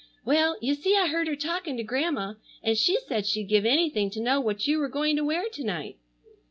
"Well, 0.25 0.57
you 0.61 0.73
see 0.73 0.97
I 0.97 1.09
heard 1.09 1.27
her 1.27 1.35
talking 1.35 1.77
to 1.77 1.83
Grandma, 1.83 2.33
and 2.63 2.75
she 2.75 2.97
said 3.07 3.27
she'd 3.27 3.47
give 3.49 3.67
anything 3.67 4.09
to 4.09 4.19
know 4.19 4.41
what 4.41 4.65
you 4.65 4.79
were 4.79 4.89
going 4.89 5.15
to 5.17 5.23
wear 5.23 5.47
to 5.49 5.63
night." 5.63 5.97